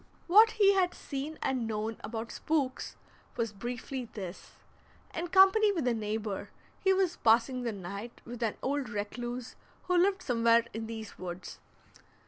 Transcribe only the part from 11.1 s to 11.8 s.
woods.